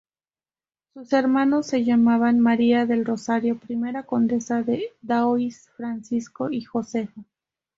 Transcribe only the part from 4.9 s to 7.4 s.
Daoiz, Francisco y Josefa.